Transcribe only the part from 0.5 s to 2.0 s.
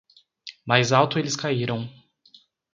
Mais alto eles caíram.